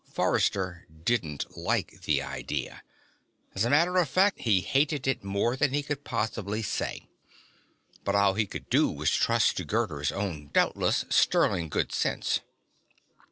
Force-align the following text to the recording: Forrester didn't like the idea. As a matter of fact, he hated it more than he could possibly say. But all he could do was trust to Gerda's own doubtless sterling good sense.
Forrester 0.11 0.87
didn't 1.05 1.55
like 1.55 2.01
the 2.05 2.23
idea. 2.23 2.81
As 3.53 3.65
a 3.65 3.69
matter 3.69 3.97
of 3.97 4.09
fact, 4.09 4.39
he 4.39 4.61
hated 4.61 5.05
it 5.05 5.23
more 5.23 5.55
than 5.55 5.73
he 5.73 5.83
could 5.83 6.03
possibly 6.03 6.63
say. 6.63 7.07
But 8.03 8.15
all 8.15 8.33
he 8.33 8.47
could 8.47 8.67
do 8.71 8.89
was 8.89 9.11
trust 9.11 9.57
to 9.57 9.63
Gerda's 9.63 10.11
own 10.11 10.47
doubtless 10.53 11.05
sterling 11.11 11.69
good 11.69 11.91
sense. 11.91 12.39